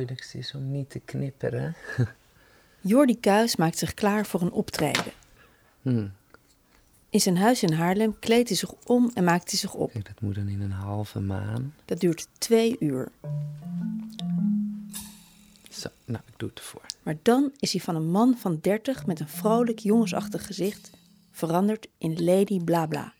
moeilijkste 0.00 0.38
is 0.38 0.54
om 0.54 0.70
niet 0.70 0.90
te 0.90 1.00
knipperen. 1.04 1.74
Jordi 2.80 3.20
Kuis 3.20 3.56
maakt 3.56 3.78
zich 3.78 3.94
klaar 3.94 4.26
voor 4.26 4.42
een 4.42 4.52
optreden. 4.52 5.12
Hm. 5.82 6.06
In 7.10 7.20
zijn 7.20 7.36
huis 7.36 7.62
in 7.62 7.72
Haarlem 7.72 8.18
kleedt 8.18 8.48
hij 8.48 8.56
zich 8.56 8.72
om 8.86 9.10
en 9.14 9.24
maakt 9.24 9.50
hij 9.50 9.58
zich 9.58 9.74
op. 9.74 9.92
Kijk, 9.92 10.06
dat 10.06 10.20
moet 10.20 10.34
dan 10.34 10.48
in 10.48 10.60
een 10.60 10.70
halve 10.70 11.20
maan. 11.20 11.74
Dat 11.84 12.00
duurt 12.00 12.26
twee 12.38 12.76
uur. 12.78 13.08
Zo, 15.70 15.88
nou, 16.04 16.22
ik 16.26 16.34
doe 16.36 16.48
het 16.48 16.58
ervoor. 16.58 16.86
Maar 17.02 17.16
dan 17.22 17.52
is 17.58 17.72
hij 17.72 17.80
van 17.80 17.96
een 17.96 18.10
man 18.10 18.36
van 18.36 18.58
30 18.60 19.06
met 19.06 19.20
een 19.20 19.28
vrolijk 19.28 19.78
jongensachtig 19.78 20.46
gezicht 20.46 20.90
veranderd 21.30 21.88
in 21.98 22.24
Lady 22.24 22.60
Blabla. 22.64 23.12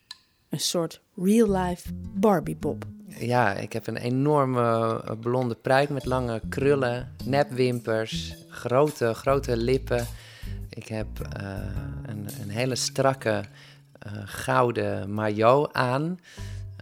Een 0.48 0.60
soort 0.60 1.00
real-life 1.16 1.92
Barbiepop. 1.94 2.86
Ja, 3.18 3.52
ik 3.52 3.72
heb 3.72 3.86
een 3.86 3.96
enorme 3.96 5.02
eh, 5.04 5.12
blonde 5.20 5.54
pruik 5.54 5.88
met 5.88 6.04
lange 6.04 6.40
krullen, 6.48 7.14
nepwimpers, 7.24 8.34
grote, 8.48 9.14
grote 9.14 9.56
lippen. 9.56 10.06
Ik 10.70 10.88
heb 10.88 11.06
eh, 11.20 11.52
een, 12.02 12.28
een 12.42 12.48
hele 12.48 12.74
strakke 12.74 13.44
eh, 13.98 14.12
gouden 14.24 15.12
maillot 15.12 15.72
aan. 15.72 16.18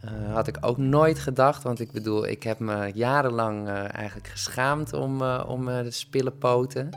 Eh, 0.02 0.34
had 0.34 0.46
ik 0.46 0.56
ook 0.60 0.76
nooit 0.76 1.18
gedacht, 1.18 1.62
want 1.62 1.80
ik 1.80 1.92
bedoel, 1.92 2.26
ik 2.26 2.42
heb 2.42 2.58
me 2.58 2.90
jarenlang 2.94 3.68
eigenlijk 3.70 4.28
geschaamd 4.28 4.92
om, 4.92 5.22
om 5.22 5.64
de 5.64 5.90
spillepoten. 5.90 6.90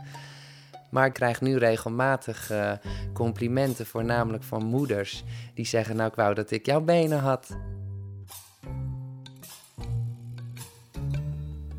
Maar 0.89 1.05
ik 1.05 1.13
krijg 1.13 1.41
nu 1.41 1.57
regelmatig 1.57 2.51
complimenten, 3.13 3.85
voornamelijk 3.85 4.43
van 4.43 4.65
moeders, 4.65 5.23
die 5.53 5.65
zeggen: 5.65 5.95
Nou, 5.95 6.09
ik 6.09 6.15
wou 6.15 6.33
dat 6.33 6.51
ik 6.51 6.65
jouw 6.65 6.81
benen 6.81 7.19
had. 7.19 7.57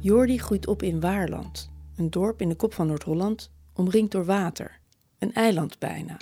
Jordi 0.02 0.38
groeit 0.38 0.66
op 0.66 0.82
in 0.82 1.00
Waarland, 1.00 1.70
een 1.96 2.10
dorp 2.10 2.40
in 2.40 2.48
de 2.48 2.54
kop 2.54 2.74
van 2.74 2.86
Noord-Holland, 2.86 3.50
omringd 3.72 4.12
door 4.12 4.24
water. 4.24 4.80
Een 5.18 5.34
eiland 5.34 5.78
bijna. 5.78 6.16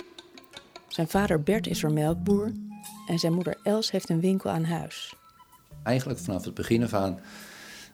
Zijn 0.87 1.07
vader 1.07 1.43
Bert 1.43 1.67
is 1.67 1.83
er 1.83 1.91
melkboer 1.91 2.51
en 3.07 3.19
zijn 3.19 3.33
moeder 3.33 3.57
Els 3.63 3.91
heeft 3.91 4.09
een 4.09 4.19
winkel 4.19 4.49
aan 4.49 4.63
huis. 4.63 5.15
Eigenlijk 5.83 6.19
vanaf 6.19 6.45
het 6.45 6.53
begin 6.53 6.83
af 6.83 6.93
aan 6.93 7.19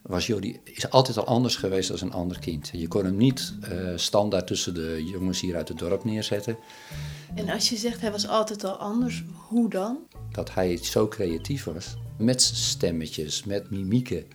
was 0.02 0.28
Jordi 0.28 0.60
is 0.64 0.90
altijd 0.90 1.18
al 1.18 1.26
anders 1.26 1.56
geweest 1.56 1.92
als 1.92 2.02
een 2.02 2.12
ander 2.12 2.40
kind. 2.40 2.70
Je 2.74 2.88
kon 2.88 3.06
hem 3.06 3.18
niet 3.18 3.54
eh, 3.62 3.92
standaard 3.96 4.48
tussen 4.48 4.74
de 4.74 5.04
jongens 5.12 5.42
hier 5.42 5.56
uit 5.56 5.68
het 5.68 5.80
dorp 5.80 6.04
neerzetten. 6.04 6.58
En 7.36 7.50
als 7.50 7.70
je 7.70 7.76
zegt 7.76 8.02
hij 8.02 8.12
was 8.12 8.28
altijd 8.28 8.64
al 8.64 8.76
anders, 8.76 9.24
hoe 9.48 9.70
dan? 9.70 9.98
Dat 10.32 10.54
hij 10.54 10.78
zo 10.78 11.08
creatief 11.08 11.64
was. 11.64 11.96
Met 12.18 12.42
stemmetjes, 12.42 13.44
met 13.44 13.70
mimieken. 13.70 14.26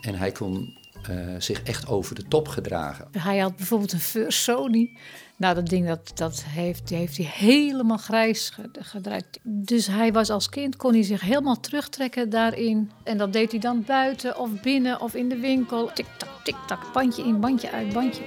En 0.00 0.14
hij 0.14 0.32
kon 0.32 0.84
eh, 1.08 1.16
zich 1.38 1.62
echt 1.62 1.88
over 1.88 2.14
de 2.14 2.22
top 2.28 2.48
gedragen. 2.48 3.08
Hij 3.18 3.38
had 3.38 3.56
bijvoorbeeld 3.56 3.92
een 3.92 4.00
First 4.00 4.42
Sony. 4.42 4.96
Nou, 5.36 5.54
dat 5.54 5.66
ding 5.66 5.86
dat, 5.86 6.10
dat 6.14 6.44
heeft, 6.46 6.88
die 6.88 6.96
heeft 6.96 7.16
hij 7.16 7.26
helemaal 7.34 7.96
grijs 7.96 8.50
ge- 8.50 8.70
gedraaid. 8.80 9.38
Dus 9.42 9.86
hij 9.86 10.12
was 10.12 10.30
als 10.30 10.48
kind, 10.48 10.76
kon 10.76 10.92
hij 10.92 11.02
zich 11.02 11.20
helemaal 11.20 11.60
terugtrekken 11.60 12.30
daarin. 12.30 12.90
En 13.04 13.18
dat 13.18 13.32
deed 13.32 13.50
hij 13.50 13.60
dan 13.60 13.82
buiten 13.86 14.38
of 14.38 14.50
binnen 14.62 15.00
of 15.00 15.14
in 15.14 15.28
de 15.28 15.36
winkel. 15.38 15.90
Tik-tak, 15.94 16.28
tik-tak, 16.44 16.92
bandje 16.92 17.22
in, 17.22 17.40
bandje 17.40 17.70
uit, 17.70 17.92
bandje. 17.92 18.22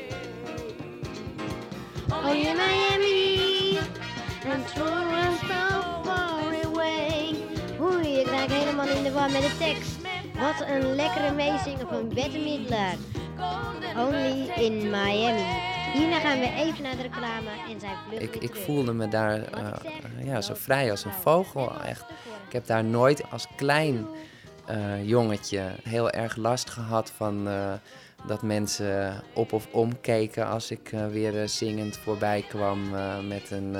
Oh, 2.11 2.35
in 2.35 2.55
Miami, 2.55 3.77
and 4.51 4.69
so 4.75 4.85
far 6.03 6.63
away. 6.63 7.35
Oei, 7.81 8.07
ik 8.19 8.27
raak 8.27 8.49
helemaal 8.49 8.87
in 8.87 9.03
de 9.03 9.11
war 9.11 9.31
met 9.31 9.41
de 9.41 9.55
tekst. 9.57 9.98
Wat 10.39 10.67
een 10.67 10.95
lekkere 10.95 11.31
meezing 11.33 11.81
op 11.81 11.91
een 11.91 12.07
Bette 12.07 12.39
Midler. 12.39 12.95
Only 13.97 14.49
in 14.49 14.89
Miami. 14.89 15.43
Hierna 15.93 16.19
gaan 16.19 16.39
we 16.39 16.51
even 16.55 16.83
naar 16.83 16.95
de 16.95 17.01
reclame 17.01 17.49
en 17.69 17.79
zijn 17.79 17.95
vlug 18.07 18.21
Ik, 18.21 18.35
ik 18.35 18.55
voelde 18.55 18.93
me 18.93 19.07
daar 19.07 19.43
eh, 19.43 20.25
ja, 20.25 20.41
zo 20.41 20.53
vrij 20.53 20.91
als 20.91 21.05
een 21.05 21.13
vogel. 21.13 21.81
Echt. 21.81 22.05
Ik 22.47 22.53
heb 22.53 22.65
daar 22.65 22.83
nooit 22.83 23.31
als 23.31 23.47
klein 23.55 24.07
eh, 24.69 25.07
jongetje 25.07 25.71
heel 25.83 26.09
erg 26.09 26.35
last 26.35 26.69
gehad 26.69 27.11
van 27.15 27.47
eh, 27.47 27.73
dat 28.25 28.41
mensen 28.41 29.23
op 29.33 29.53
of 29.53 29.67
omkeken 29.71 30.47
als 30.47 30.71
ik 30.71 30.91
weer 31.11 31.49
zingend 31.49 31.97
voorbij 31.97 32.45
kwam 32.49 32.95
eh, 32.95 33.19
met 33.27 33.51
een, 33.51 33.73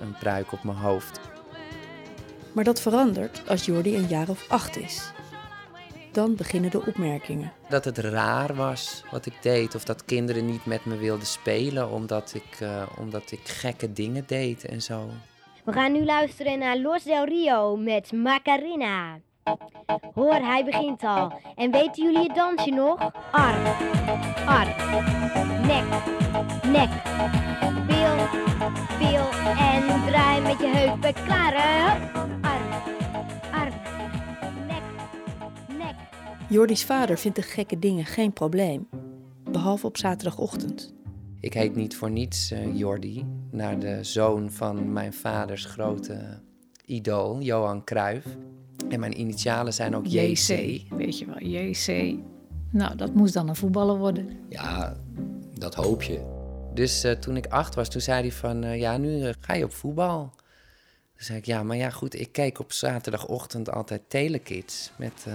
een 0.00 0.14
pruik 0.18 0.52
op 0.52 0.64
mijn 0.64 0.76
hoofd. 0.76 1.20
Maar 2.52 2.64
dat 2.64 2.80
verandert 2.80 3.42
als 3.48 3.64
Jordi 3.64 3.96
een 3.96 4.08
jaar 4.08 4.28
of 4.28 4.48
acht 4.48 4.76
is. 4.76 5.12
Dan 6.12 6.34
beginnen 6.34 6.70
de 6.70 6.86
opmerkingen. 6.86 7.52
Dat 7.68 7.84
het 7.84 7.98
raar 7.98 8.54
was 8.54 9.04
wat 9.10 9.26
ik 9.26 9.34
deed, 9.42 9.74
of 9.74 9.84
dat 9.84 10.04
kinderen 10.04 10.46
niet 10.46 10.66
met 10.66 10.84
me 10.84 10.96
wilden 10.96 11.26
spelen 11.26 11.90
omdat 11.90 12.34
ik, 12.34 12.60
eh, 12.60 12.82
omdat 12.98 13.30
ik 13.30 13.40
gekke 13.44 13.92
dingen 13.92 14.24
deed 14.26 14.64
en 14.64 14.82
zo. 14.82 15.08
We 15.64 15.72
gaan 15.72 15.92
nu 15.92 16.04
luisteren 16.04 16.58
naar 16.58 16.78
Los 16.78 17.02
del 17.02 17.24
Rio 17.24 17.76
met 17.76 18.12
Macarena. 18.12 19.18
Hoor, 20.14 20.34
hij 20.34 20.64
begint 20.64 21.02
al. 21.02 21.40
En 21.56 21.70
weten 21.70 22.04
jullie 22.04 22.22
het 22.22 22.34
dansje 22.34 22.70
nog? 22.70 23.10
Arm, 23.30 23.64
arm, 24.46 24.70
nek, 25.66 25.84
nek, 26.66 26.90
pil, 27.86 28.14
pil 28.98 29.28
en 29.58 30.04
draai 30.06 30.40
met 30.40 30.58
je 30.58 30.70
heupen 30.74 31.14
klaar. 31.24 31.52
hè? 31.54 32.41
Jordi's 36.52 36.84
vader 36.84 37.18
vindt 37.18 37.36
de 37.36 37.42
gekke 37.42 37.78
dingen 37.78 38.04
geen 38.04 38.32
probleem. 38.32 38.88
Behalve 39.50 39.86
op 39.86 39.96
zaterdagochtend. 39.96 40.94
Ik 41.40 41.54
heet 41.54 41.74
niet 41.74 41.96
voor 41.96 42.10
niets 42.10 42.50
eh, 42.50 42.78
Jordi, 42.78 43.26
naar 43.50 43.78
de 43.78 44.04
zoon 44.04 44.50
van 44.50 44.92
mijn 44.92 45.12
vaders 45.12 45.64
grote 45.64 46.40
idool, 46.84 47.40
Johan 47.40 47.84
Cruijff. 47.84 48.26
En 48.88 49.00
mijn 49.00 49.20
initialen 49.20 49.72
zijn 49.72 49.96
ook 49.96 50.06
JC. 50.06 50.36
JC, 50.36 50.82
weet 50.90 51.18
je 51.18 51.26
wel, 51.26 51.40
JC. 51.40 52.18
Nou, 52.70 52.96
dat 52.96 53.14
moest 53.14 53.34
dan 53.34 53.48
een 53.48 53.56
voetballer 53.56 53.98
worden. 53.98 54.28
Ja, 54.48 54.96
dat 55.54 55.74
hoop 55.74 56.02
je. 56.02 56.20
Dus 56.74 57.04
eh, 57.04 57.12
toen 57.12 57.36
ik 57.36 57.46
acht 57.46 57.74
was, 57.74 57.88
toen 57.88 58.00
zei 58.00 58.20
hij 58.20 58.32
van, 58.32 58.64
eh, 58.64 58.78
ja, 58.78 58.96
nu 58.96 59.32
ga 59.40 59.54
je 59.54 59.64
op 59.64 59.72
voetbal. 59.72 60.30
Toen 61.14 61.26
zei 61.26 61.38
ik, 61.38 61.46
ja, 61.46 61.62
maar 61.62 61.76
ja, 61.76 61.90
goed, 61.90 62.20
ik 62.20 62.32
keek 62.32 62.58
op 62.58 62.72
zaterdagochtend 62.72 63.70
altijd 63.70 64.02
Telekids 64.08 64.90
met 64.96 65.24
eh 65.26 65.34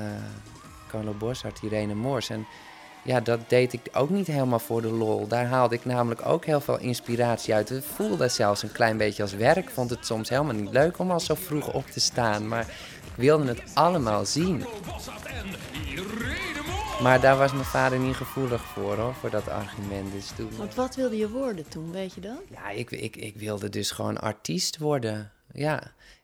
Carlo 0.88 1.14
Boszhard, 1.14 1.60
Irene 1.62 1.96
Moors. 1.96 2.30
En 2.30 2.46
ja, 3.02 3.20
dat 3.20 3.50
deed 3.50 3.74
ik 3.74 3.82
ook 3.94 4.10
niet 4.10 4.28
helemaal 4.28 4.60
voor 4.60 4.82
de 4.82 4.92
lol. 4.92 5.28
Daar 5.28 5.46
haalde 5.46 5.76
ik 5.76 5.86
namelijk 5.86 6.26
ook 6.26 6.46
heel 6.46 6.62
veel 6.62 6.80
inspiratie 6.80 7.54
uit. 7.54 7.70
Het 7.70 7.86
voelde 7.86 8.28
zelfs 8.28 8.64
een 8.64 8.72
klein 8.72 8.98
beetje 8.98 9.24
als 9.24 9.34
werk. 9.34 9.70
Vond 9.70 9.90
het 9.90 10.06
soms 10.06 10.30
helemaal 10.30 10.54
niet 10.54 10.72
leuk 10.72 11.00
om 11.00 11.12
al 11.12 11.20
zo 11.20 11.36
vroeg 11.36 11.74
op 11.74 11.86
te 11.86 12.00
staan. 12.00 12.48
Maar 12.48 12.68
ik 13.06 13.16
wilde 13.16 13.48
het 13.48 13.62
allemaal 13.74 14.26
zien. 14.26 14.66
Maar 17.02 17.22
daar 17.22 17.38
was 17.38 17.52
mijn 17.52 17.66
vader 17.66 18.00
niet 18.00 18.16
gevoelig 18.16 18.62
voor, 18.62 18.96
hoor, 18.96 19.14
voor 19.14 19.30
dat 19.30 19.50
argument. 19.50 20.12
Dus 20.12 20.32
toen... 20.36 20.50
Want 20.58 20.76
wat 20.76 20.96
wilde 20.96 21.18
je 21.18 21.30
worden 21.30 21.70
toen, 21.70 21.92
weet 21.92 22.14
je 22.14 22.22
dat? 22.22 22.42
Ja, 22.50 22.70
ik, 22.70 22.92
ik, 22.92 23.16
ik 23.16 23.36
wilde 23.36 23.70
dus 23.70 23.92
gewoon 23.92 24.18
artiest 24.18 24.78
worden. 24.78 25.32
Ja. 25.52 25.82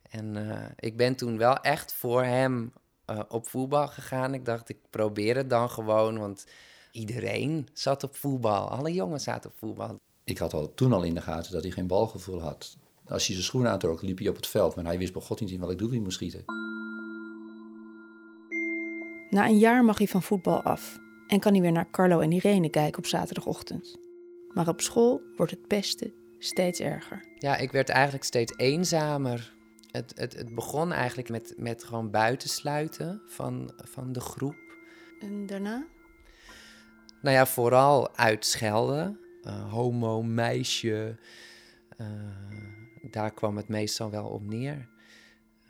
En 0.09 0.49
eh, 0.49 0.57
ik 0.79 0.97
ben 0.97 1.15
toen 1.15 1.37
wel 1.37 1.57
echt 1.57 1.93
voor 1.93 2.23
hem 2.23 2.73
eh, 3.05 3.19
op 3.27 3.47
voetbal 3.47 3.87
gegaan. 3.87 4.33
Ik 4.33 4.45
dacht, 4.45 4.69
ik 4.69 4.77
probeer 4.89 5.35
het 5.35 5.49
dan 5.49 5.69
gewoon, 5.69 6.19
want 6.19 6.45
iedereen 6.91 7.67
zat 7.73 8.03
op 8.03 8.15
voetbal. 8.15 8.69
Alle 8.69 8.93
jongens 8.93 9.23
zaten 9.23 9.49
op 9.49 9.55
voetbal. 9.57 9.99
Ik 10.23 10.37
had 10.37 10.53
al 10.53 10.73
toen 10.73 10.93
al 10.93 11.03
in 11.03 11.13
de 11.13 11.21
gaten 11.21 11.51
dat 11.51 11.63
hij 11.63 11.71
geen 11.71 11.87
balgevoel 11.87 12.41
had. 12.41 12.77
Als 13.07 13.25
hij 13.25 13.35
zijn 13.35 13.47
schoenen 13.47 13.71
aantrok, 13.71 14.01
liep 14.01 14.17
hij 14.17 14.27
op 14.27 14.35
het 14.35 14.47
veld. 14.47 14.75
Maar 14.75 14.85
hij 14.85 14.97
wist 14.97 15.13
bij 15.13 15.21
God 15.21 15.39
niet 15.39 15.51
in 15.51 15.59
welk 15.59 15.77
doel 15.77 15.89
hij 15.89 15.99
moest 15.99 16.15
schieten. 16.15 16.43
Na 19.29 19.45
een 19.45 19.57
jaar 19.57 19.83
mag 19.83 19.97
hij 19.97 20.07
van 20.07 20.23
voetbal 20.23 20.61
af 20.61 20.99
en 21.27 21.39
kan 21.39 21.53
hij 21.53 21.61
weer 21.61 21.71
naar 21.71 21.89
Carlo 21.91 22.19
en 22.19 22.31
Irene 22.31 22.69
kijken 22.69 22.97
op 22.97 23.05
zaterdagochtend. 23.05 23.97
Maar 24.53 24.67
op 24.67 24.81
school 24.81 25.21
wordt 25.35 25.51
het 25.51 25.67
pesten 25.67 26.13
steeds 26.39 26.79
erger. 26.79 27.25
Ja, 27.37 27.57
ik 27.57 27.71
werd 27.71 27.89
eigenlijk 27.89 28.23
steeds 28.23 28.53
eenzamer. 28.57 29.53
Het, 29.93 30.13
het, 30.15 30.33
het 30.33 30.55
begon 30.55 30.91
eigenlijk 30.91 31.29
met, 31.29 31.53
met 31.57 31.83
gewoon 31.83 32.11
buitensluiten 32.11 33.21
van, 33.27 33.73
van 33.75 34.13
de 34.13 34.19
groep. 34.19 34.55
En 35.19 35.45
daarna? 35.45 35.87
Nou 37.21 37.35
ja, 37.35 37.45
vooral 37.45 38.15
uitschelden. 38.15 39.19
Eh, 39.43 39.71
homo, 39.71 40.23
meisje. 40.23 41.17
eh, 41.97 42.07
daar 43.01 43.33
kwam 43.33 43.57
het 43.57 43.67
meestal 43.67 44.09
wel 44.09 44.27
op 44.27 44.43
neer. 44.43 44.89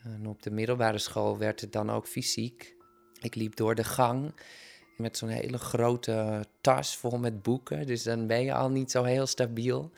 En 0.03 0.27
op 0.27 0.43
de 0.43 0.51
middelbare 0.51 0.97
school 0.97 1.37
werd 1.37 1.61
het 1.61 1.71
dan 1.71 1.89
ook 1.89 2.07
fysiek. 2.07 2.75
Ik 3.19 3.35
liep 3.35 3.55
door 3.55 3.75
de 3.75 3.83
gang 3.83 4.33
met 4.97 5.17
zo'n 5.17 5.29
hele 5.29 5.57
grote 5.57 6.45
tas 6.61 6.97
vol 6.97 7.17
met 7.17 7.41
boeken. 7.41 7.87
Dus 7.87 8.03
dan 8.03 8.27
ben 8.27 8.43
je 8.43 8.53
al 8.53 8.69
niet 8.69 8.91
zo 8.91 9.03
heel 9.03 9.27
stabiel. 9.27 9.91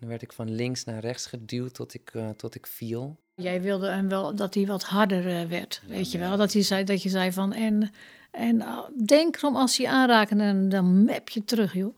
Dan 0.00 0.08
werd 0.08 0.22
ik 0.22 0.32
van 0.32 0.50
links 0.50 0.84
naar 0.84 1.00
rechts 1.00 1.26
geduwd 1.26 1.74
tot 1.74 1.94
ik, 1.94 2.10
eh, 2.14 2.30
tot 2.30 2.54
ik 2.54 2.66
viel. 2.66 3.16
Jij 3.36 3.62
wilde 3.62 3.88
hem 3.88 4.08
wel 4.08 4.34
dat 4.34 4.54
hij 4.54 4.66
wat 4.66 4.82
harder 4.82 5.40
eh, 5.40 5.48
werd, 5.48 5.82
weet 5.86 6.12
je 6.12 6.18
wel. 6.18 6.36
Dat, 6.36 6.52
hij 6.52 6.62
zei, 6.62 6.84
dat 6.84 7.02
je 7.02 7.08
zei 7.08 7.32
van, 7.32 7.52
en, 7.52 7.90
en 8.30 8.56
uh, 8.56 8.78
denk 9.06 9.36
erom 9.36 9.56
als 9.56 9.76
hij 9.76 9.88
aanraken 9.88 10.40
en 10.40 10.68
dan 10.68 11.04
map 11.04 11.28
je 11.28 11.44
terug, 11.44 11.74
joh. 11.74 11.94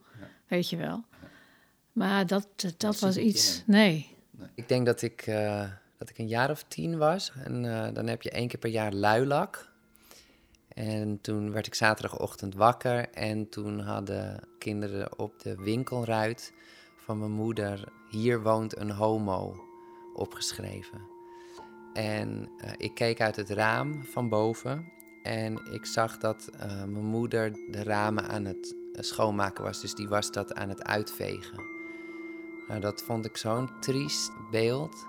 Weet 0.46 0.70
je 0.70 0.76
wel. 0.76 1.04
Maar 1.92 2.26
dat, 2.26 2.48
dat, 2.56 2.74
dat 2.76 2.98
was 3.00 3.16
iets, 3.16 3.62
nee. 3.66 4.16
Ik 4.54 4.68
denk 4.68 4.86
dat 4.86 5.02
ik, 5.02 5.26
uh, 5.26 5.64
dat 5.98 6.08
ik 6.08 6.18
een 6.18 6.28
jaar 6.28 6.50
of 6.50 6.62
tien 6.62 6.98
was. 6.98 7.32
En 7.44 7.64
uh, 7.64 7.88
dan 7.92 8.06
heb 8.06 8.22
je 8.22 8.30
één 8.30 8.48
keer 8.48 8.58
per 8.58 8.70
jaar 8.70 8.92
luilak. 8.92 9.72
En 10.68 11.20
toen 11.20 11.52
werd 11.52 11.66
ik 11.66 11.74
zaterdagochtend 11.74 12.54
wakker. 12.54 13.08
En 13.10 13.48
toen 13.48 13.80
hadden 13.80 14.40
kinderen 14.58 15.18
op 15.18 15.40
de 15.42 15.54
winkelruit 15.56 16.52
van 16.96 17.18
mijn 17.18 17.32
moeder... 17.32 17.92
hier 18.10 18.42
woont 18.42 18.76
een 18.76 18.90
homo 18.90 19.56
opgeschreven. 20.14 21.17
En 21.98 22.48
uh, 22.64 22.70
ik 22.76 22.94
keek 22.94 23.20
uit 23.20 23.36
het 23.36 23.50
raam 23.50 24.04
van 24.04 24.28
boven. 24.28 24.92
En 25.22 25.60
ik 25.72 25.86
zag 25.86 26.18
dat 26.18 26.50
mijn 26.86 27.04
moeder 27.04 27.52
de 27.70 27.82
ramen 27.82 28.28
aan 28.28 28.44
het 28.44 28.76
schoonmaken 28.92 29.64
was. 29.64 29.80
Dus 29.80 29.94
die 29.94 30.08
was 30.08 30.32
dat 30.32 30.54
aan 30.54 30.68
het 30.68 30.84
uitvegen. 30.84 31.62
Nou, 32.68 32.80
dat 32.80 33.02
vond 33.02 33.24
ik 33.24 33.36
zo'n 33.36 33.70
triest 33.80 34.32
beeld. 34.50 35.06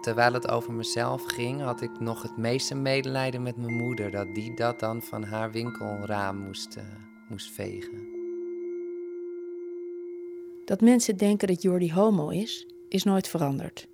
Terwijl 0.00 0.32
het 0.32 0.48
over 0.48 0.72
mezelf 0.72 1.24
ging, 1.24 1.60
had 1.60 1.80
ik 1.80 2.00
nog 2.00 2.22
het 2.22 2.36
meeste 2.36 2.74
medelijden 2.74 3.42
met 3.42 3.56
mijn 3.56 3.76
moeder. 3.76 4.10
Dat 4.10 4.34
die 4.34 4.54
dat 4.54 4.80
dan 4.80 5.02
van 5.02 5.22
haar 5.22 5.50
winkelraam 5.50 6.36
moest, 6.36 6.76
moest 7.28 7.50
vegen. 7.50 8.08
Dat 10.64 10.80
mensen 10.80 11.16
denken 11.16 11.48
dat 11.48 11.62
Jordi 11.62 11.92
homo 11.92 12.28
is, 12.28 12.66
is 12.88 13.04
nooit 13.04 13.28
veranderd. 13.28 13.88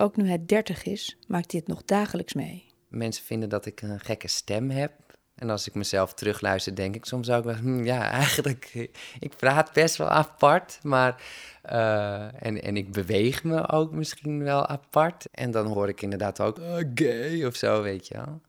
Ook 0.00 0.16
nu 0.16 0.28
hij 0.28 0.44
30 0.46 0.84
is, 0.84 1.16
maakt 1.26 1.52
hij 1.52 1.60
het 1.60 1.68
nog 1.68 1.84
dagelijks 1.84 2.32
mee. 2.32 2.64
Mensen 2.88 3.24
vinden 3.24 3.48
dat 3.48 3.66
ik 3.66 3.82
een 3.82 4.00
gekke 4.00 4.28
stem 4.28 4.70
heb. 4.70 4.92
En 5.34 5.50
als 5.50 5.66
ik 5.66 5.74
mezelf 5.74 6.14
terugluister, 6.14 6.74
denk 6.74 6.94
ik 6.94 7.04
soms 7.04 7.30
ook 7.30 7.44
wel, 7.44 7.54
hm, 7.54 7.84
ja, 7.84 8.10
eigenlijk, 8.10 8.90
ik 9.18 9.36
praat 9.36 9.72
best 9.72 9.96
wel 9.96 10.08
apart, 10.08 10.78
maar, 10.82 11.22
uh, 11.70 12.44
en, 12.44 12.62
en 12.62 12.76
ik 12.76 12.92
beweeg 12.92 13.44
me 13.44 13.68
ook 13.68 13.92
misschien 13.92 14.42
wel 14.42 14.66
apart. 14.66 15.26
En 15.30 15.50
dan 15.50 15.66
hoor 15.66 15.88
ik 15.88 16.02
inderdaad 16.02 16.40
ook, 16.40 16.58
uh, 16.58 16.76
gay 16.94 17.44
of 17.44 17.56
zo, 17.56 17.82
weet 17.82 18.08
je 18.08 18.14
wel. 18.14 18.40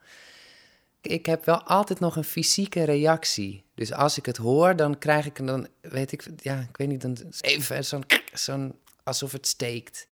Ik 1.02 1.26
heb 1.26 1.46
wel 1.46 1.62
altijd 1.64 2.00
nog 2.00 2.16
een 2.16 2.24
fysieke 2.24 2.84
reactie. 2.84 3.64
Dus 3.76 3.94
als 3.94 4.18
ik 4.18 4.26
het 4.26 4.38
hoor, 4.38 4.76
dan 4.76 4.98
krijg 4.98 5.26
ik, 5.26 5.46
dan 5.46 5.68
weet 5.82 6.12
ik, 6.12 6.28
ja, 6.38 6.60
ik 6.70 6.78
weet 6.78 6.88
niet, 6.88 7.02
dan 7.02 7.18
even 7.42 7.86
zo'n, 7.86 8.04
zo'n 8.34 8.76
alsof 9.04 9.32
het 9.32 9.48
steekt. 9.48 10.09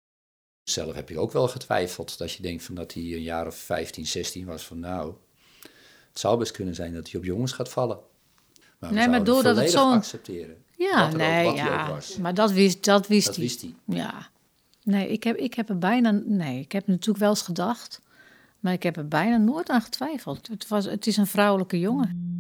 Zelf 0.70 0.96
heb 0.96 1.10
je 1.10 1.20
ook 1.20 1.32
wel 1.32 1.48
getwijfeld 1.48 2.18
dat 2.18 2.32
je 2.32 2.42
denkt 2.42 2.64
van 2.64 2.76
dat 2.76 2.94
hij 2.94 3.04
een 3.04 3.22
jaar 3.22 3.48
of 3.48 3.56
15, 3.56 4.06
16 4.06 4.46
was 4.46 4.64
van 4.64 4.80
nou, 4.80 5.14
het 6.10 6.20
zou 6.20 6.38
best 6.38 6.52
kunnen 6.52 6.76
zijn 6.76 6.94
dat 6.94 7.12
hij 7.12 7.20
op 7.20 7.26
jongens 7.26 7.52
gaat 7.52 7.70
vallen. 7.70 8.00
Maar 8.80 8.94
nee, 8.94 9.08
maar 9.08 9.24
doordat 9.24 9.56
het 9.58 9.72
zo 9.72 9.92
accepteren. 9.92 10.58
Ja, 10.78 11.12
nee, 11.12 11.54
ja. 11.54 12.00
Maar 12.22 12.34
dat 12.34 12.52
wist, 12.52 12.84
dat 12.84 13.08
wist 13.08 13.26
dat 13.26 13.36
hij. 13.36 13.44
Wist 13.44 13.62
hij. 13.62 13.74
Ja. 13.86 14.30
Nee, 14.84 15.10
ik 15.10 15.24
heb, 15.24 15.38
ik 15.38 15.54
heb 15.54 15.70
er 15.70 15.78
bijna. 15.78 16.22
Nee, 16.26 16.60
ik 16.60 16.72
heb 16.72 16.88
natuurlijk 16.88 17.20
wel 17.20 17.30
eens 17.30 17.42
gedacht. 17.42 18.02
Maar 18.60 18.74
ik 18.74 18.84
heb 18.84 18.98
er 18.98 19.08
bijna 19.08 19.38
nooit 19.38 19.70
aan 19.70 19.82
getwijfeld. 19.82 20.48
Het, 20.48 20.68
was, 20.68 20.86
het 20.86 21.08
is 21.08 21.18
een 21.18 21.28
vrouwelijke 21.28 21.80
jongen. 21.80 22.36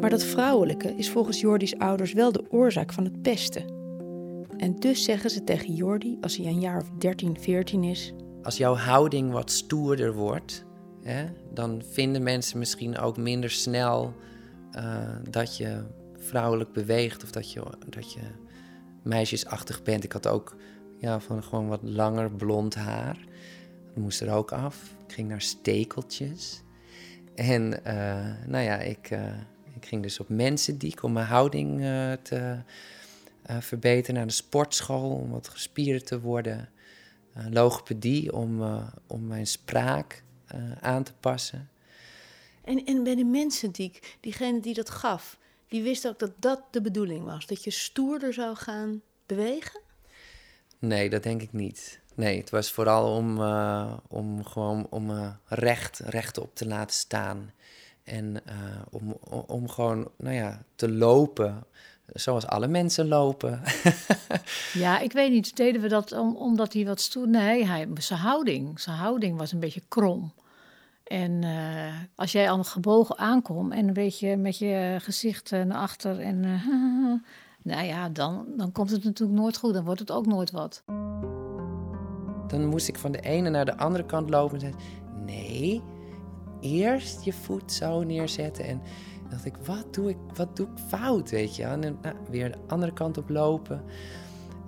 Maar 0.00 0.10
dat 0.10 0.24
vrouwelijke 0.24 0.94
is 0.96 1.10
volgens 1.10 1.40
Jordi's 1.40 1.74
ouders 1.74 2.12
wel 2.12 2.32
de 2.32 2.44
oorzaak 2.50 2.92
van 2.92 3.04
het 3.04 3.22
pesten. 3.22 3.79
En 4.60 4.76
dus 4.78 5.04
zeggen 5.04 5.30
ze 5.30 5.44
tegen 5.44 5.74
Jordi, 5.74 6.18
als 6.20 6.36
hij 6.36 6.46
een 6.46 6.60
jaar 6.60 6.80
of 6.80 6.90
13, 6.98 7.40
14 7.40 7.84
is. 7.84 8.12
Als 8.42 8.56
jouw 8.56 8.74
houding 8.74 9.32
wat 9.32 9.50
stoerder 9.50 10.14
wordt, 10.14 10.64
Hè, 11.02 11.26
dan 11.54 11.82
vinden 11.90 12.22
mensen 12.22 12.58
misschien 12.58 12.98
ook 12.98 13.16
minder 13.16 13.50
snel 13.50 14.14
uh, 14.72 15.08
dat 15.30 15.56
je 15.56 15.84
vrouwelijk 16.18 16.72
beweegt 16.72 17.22
of 17.22 17.30
dat 17.30 17.52
je, 17.52 17.62
dat 17.88 18.12
je 18.12 18.20
meisjesachtig 19.02 19.82
bent. 19.82 20.04
Ik 20.04 20.12
had 20.12 20.26
ook 20.26 20.56
ja, 20.98 21.20
van 21.20 21.42
gewoon 21.42 21.68
wat 21.68 21.80
langer 21.82 22.30
blond 22.30 22.74
haar. 22.74 23.18
Dat 23.86 24.02
moest 24.02 24.20
er 24.20 24.32
ook 24.32 24.52
af. 24.52 24.94
Ik 25.06 25.12
ging 25.14 25.28
naar 25.28 25.40
stekeltjes. 25.40 26.62
En 27.34 27.80
uh, 27.86 28.46
nou 28.46 28.64
ja, 28.64 28.78
ik, 28.78 29.10
uh, 29.10 29.36
ik 29.74 29.86
ging 29.86 30.02
dus 30.02 30.20
op 30.20 30.28
mensendiek 30.28 31.02
om 31.02 31.12
mijn 31.12 31.26
houding 31.26 31.80
te 32.22 32.62
verbeteren. 33.60 34.14
Naar 34.14 34.26
de 34.26 34.32
sportschool 34.32 35.10
om 35.10 35.30
wat 35.30 35.48
gespierder 35.48 36.04
te 36.04 36.20
worden. 36.20 36.68
logopedie 37.50 38.32
om, 38.32 38.80
om 39.06 39.26
mijn 39.26 39.46
spraak 39.46 40.22
aan 40.80 41.02
te 41.02 41.12
passen. 41.20 41.70
En, 42.64 42.84
en 42.84 43.02
bij 43.02 43.14
de 43.14 43.24
mensen 43.24 43.70
die, 43.70 43.92
diegene 44.20 44.60
die 44.60 44.74
dat 44.74 44.90
gaf, 44.90 45.38
die 45.68 45.82
wist 45.82 46.08
ook 46.08 46.18
dat 46.18 46.32
dat 46.38 46.62
de 46.70 46.80
bedoeling 46.80 47.24
was? 47.24 47.46
Dat 47.46 47.64
je 47.64 47.70
stoerder 47.70 48.32
zou 48.32 48.56
gaan 48.56 49.02
bewegen? 49.26 49.80
Nee, 50.78 51.10
dat 51.10 51.22
denk 51.22 51.42
ik 51.42 51.52
niet. 51.52 52.00
Nee, 52.14 52.38
het 52.38 52.50
was 52.50 52.72
vooral 52.72 53.16
om, 53.16 53.38
uh, 53.38 53.96
om 54.08 54.44
gewoon 54.44 54.86
om 54.90 55.10
uh, 55.10 55.30
recht, 55.44 55.98
rechtop 55.98 56.54
te 56.54 56.66
laten 56.66 56.96
staan. 56.96 57.52
En 58.02 58.42
om, 58.90 59.12
om 59.46 59.68
gewoon, 59.68 60.10
nou 60.16 60.34
ja, 60.34 60.64
te 60.74 60.90
lopen 60.90 61.66
zoals 62.12 62.46
alle 62.46 62.68
mensen 62.68 63.08
lopen. 63.08 63.60
ja, 64.72 64.98
ik 64.98 65.12
weet 65.12 65.30
niet. 65.30 65.56
Deden 65.56 65.80
we 65.80 65.88
dat 65.88 66.12
om, 66.12 66.36
omdat 66.36 66.72
hij 66.72 66.84
wat 66.84 67.00
stoer... 67.00 67.28
Nee, 67.28 67.66
hij, 67.66 67.88
zijn 67.94 68.20
houding. 68.20 68.80
Zijn 68.80 68.96
houding 68.96 69.38
was 69.38 69.52
een 69.52 69.60
beetje 69.60 69.82
krom. 69.88 70.32
En 71.04 71.42
uh, 71.42 71.94
als 72.14 72.32
jij 72.32 72.50
al 72.50 72.64
gebogen 72.64 73.18
aankomt 73.18 73.72
en 73.72 73.88
een 73.88 73.94
beetje 73.94 74.36
met 74.36 74.58
je 74.58 74.96
gezicht 75.00 75.50
naar 75.50 75.74
achter 75.74 76.20
en... 76.20 76.42
Uh, 76.44 76.64
nou 77.72 77.86
ja, 77.86 78.08
dan, 78.08 78.46
dan 78.56 78.72
komt 78.72 78.90
het 78.90 79.04
natuurlijk 79.04 79.38
nooit 79.38 79.56
goed. 79.56 79.74
Dan 79.74 79.84
wordt 79.84 80.00
het 80.00 80.10
ook 80.10 80.26
nooit 80.26 80.50
wat. 80.50 80.82
Dan 82.46 82.66
moest 82.66 82.88
ik 82.88 82.98
van 82.98 83.12
de 83.12 83.20
ene 83.20 83.50
naar 83.50 83.64
de 83.64 83.76
andere 83.76 84.06
kant 84.06 84.30
lopen 84.30 84.54
en 84.54 84.60
zei... 84.60 84.74
Nee, 85.24 85.82
eerst 86.60 87.24
je 87.24 87.32
voet 87.32 87.72
zo 87.72 88.02
neerzetten 88.02 88.64
en 88.64 88.82
dacht 89.30 89.44
ik, 89.44 89.56
wat 89.64 89.94
doe 89.94 90.08
ik, 90.08 90.16
wat 90.34 90.56
doe 90.56 90.66
ik 90.66 90.82
fout, 90.88 91.30
weet 91.30 91.56
je? 91.56 91.62
En 91.62 91.80
nou, 91.80 92.14
weer 92.30 92.52
de 92.52 92.58
andere 92.66 92.92
kant 92.92 93.18
op 93.18 93.28
lopen. 93.28 93.84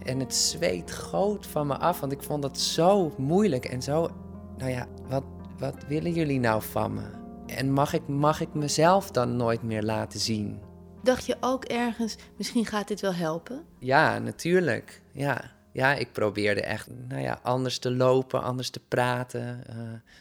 En 0.03 0.20
het 0.20 0.35
zweet 0.35 0.93
goot 0.93 1.47
van 1.47 1.67
me 1.67 1.76
af, 1.76 2.00
want 2.00 2.12
ik 2.12 2.23
vond 2.23 2.43
dat 2.43 2.59
zo 2.59 3.14
moeilijk 3.19 3.64
en 3.64 3.82
zo... 3.82 4.10
Nou 4.56 4.70
ja, 4.70 4.87
wat, 5.08 5.25
wat 5.58 5.84
willen 5.89 6.13
jullie 6.13 6.41
nou 6.41 6.63
van 6.63 6.94
me? 6.94 7.20
En 7.46 7.72
mag 7.72 7.93
ik, 7.93 8.08
mag 8.08 8.41
ik 8.41 8.55
mezelf 8.55 9.10
dan 9.10 9.37
nooit 9.37 9.63
meer 9.63 9.82
laten 9.82 10.20
zien? 10.20 10.60
Dacht 11.03 11.27
je 11.27 11.37
ook 11.41 11.65
ergens, 11.65 12.17
misschien 12.37 12.67
gaat 12.67 12.89
dit 12.89 13.01
wel 13.01 13.15
helpen? 13.15 13.65
Ja, 13.79 14.19
natuurlijk. 14.19 15.03
Ja, 15.13 15.51
ja 15.72 15.94
ik 15.94 16.13
probeerde 16.13 16.63
echt 16.63 16.89
nou 17.08 17.22
ja, 17.22 17.39
anders 17.43 17.79
te 17.79 17.91
lopen, 17.91 18.43
anders 18.43 18.70
te 18.70 18.81
praten. 18.89 19.65
Uh, 19.70 19.77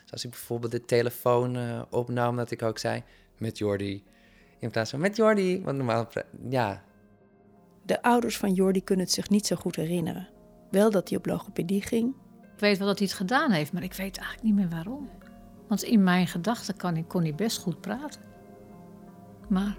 zoals 0.05 0.23
ik 0.23 0.29
bijvoorbeeld 0.29 0.71
de 0.71 0.85
telefoon 0.85 1.57
uh, 1.57 1.81
opnam, 1.89 2.35
dat 2.35 2.51
ik 2.51 2.61
ook 2.61 2.77
zei 2.77 3.03
met 3.37 3.57
Jordi. 3.57 4.03
In 4.61 4.71
plaats 4.71 4.89
van 4.89 4.99
met 4.99 5.15
Jordi, 5.15 5.61
want 5.61 5.77
normaal, 5.77 6.07
ja. 6.49 6.83
De 7.85 8.01
ouders 8.01 8.37
van 8.37 8.53
Jordi 8.53 8.83
kunnen 8.83 9.05
het 9.05 9.13
zich 9.13 9.29
niet 9.29 9.45
zo 9.45 9.55
goed 9.55 9.75
herinneren. 9.75 10.29
Wel 10.71 10.91
dat 10.91 11.09
hij 11.09 11.17
op 11.17 11.25
logopedie 11.25 11.81
ging. 11.81 12.13
Ik 12.41 12.59
weet 12.59 12.77
wel 12.77 12.87
dat 12.87 12.97
hij 12.97 13.07
het 13.07 13.17
gedaan 13.17 13.51
heeft, 13.51 13.73
maar 13.73 13.83
ik 13.83 13.93
weet 13.93 14.17
eigenlijk 14.17 14.43
niet 14.43 14.55
meer 14.55 14.69
waarom. 14.69 15.09
Want 15.67 15.83
in 15.83 16.03
mijn 16.03 16.27
gedachten 16.27 16.77
kon, 16.77 17.07
kon 17.07 17.21
hij 17.21 17.35
best 17.35 17.57
goed 17.57 17.81
praten. 17.81 18.21
Maar, 19.49 19.77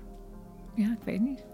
ja, 0.74 0.92
ik 0.92 1.04
weet 1.04 1.20
niet. 1.20 1.44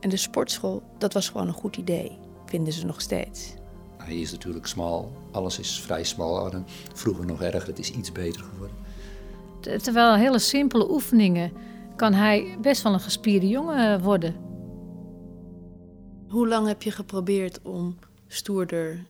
En 0.00 0.08
de 0.08 0.16
sportschool, 0.16 0.82
dat 0.98 1.12
was 1.12 1.28
gewoon 1.28 1.46
een 1.46 1.52
goed 1.52 1.76
idee, 1.76 2.18
vinden 2.46 2.72
ze 2.72 2.86
nog 2.86 3.00
steeds. 3.00 3.54
Hij 3.96 4.20
is 4.20 4.32
natuurlijk 4.32 4.66
smal, 4.66 5.12
alles 5.32 5.58
is 5.58 5.80
vrij 5.80 6.04
smal. 6.04 6.64
Vroeger 6.94 7.26
nog 7.26 7.42
erger, 7.42 7.68
het 7.68 7.78
is 7.78 7.90
iets 7.90 8.12
beter 8.12 8.42
geworden. 8.42 8.76
Terwijl 9.60 10.14
hele 10.14 10.38
simpele 10.38 10.90
oefeningen 10.90 11.52
kan 11.96 12.14
hij 12.14 12.56
best 12.60 12.82
wel 12.82 12.92
een 12.92 13.00
gespierde 13.00 13.48
jongen 13.48 14.00
worden. 14.00 14.34
Hoe 16.28 16.48
lang 16.48 16.66
heb 16.66 16.82
je 16.82 16.90
geprobeerd 16.90 17.62
om 17.62 17.98
stoerder 18.26 19.06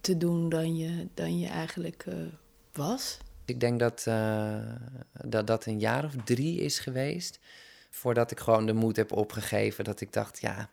te 0.00 0.16
doen 0.16 0.48
dan 0.48 0.76
je, 0.76 1.08
dan 1.14 1.38
je 1.38 1.46
eigenlijk 1.46 2.04
uh, 2.08 2.14
was? 2.72 3.18
Ik 3.44 3.60
denk 3.60 3.80
dat, 3.80 4.04
uh, 4.08 4.74
dat 5.12 5.46
dat 5.46 5.66
een 5.66 5.78
jaar 5.78 6.04
of 6.04 6.14
drie 6.24 6.60
is 6.60 6.78
geweest. 6.78 7.40
Voordat 7.90 8.30
ik 8.30 8.40
gewoon 8.40 8.66
de 8.66 8.72
moed 8.72 8.96
heb 8.96 9.12
opgegeven. 9.12 9.84
Dat 9.84 10.00
ik 10.00 10.12
dacht, 10.12 10.40
ja, 10.40 10.70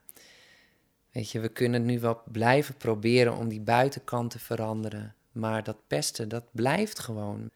weet 1.11 1.31
je, 1.31 1.39
we 1.39 1.49
kunnen 1.49 1.85
nu 1.85 1.99
wel 1.99 2.21
blijven 2.31 2.75
proberen 2.75 3.35
om 3.37 3.47
die 3.47 3.61
buitenkant 3.61 4.31
te 4.31 4.39
veranderen. 4.39 5.15
Maar 5.31 5.63
dat 5.63 5.77
pesten, 5.87 6.29
dat 6.29 6.43
blijft 6.51 6.99
gewoon. 6.99 7.49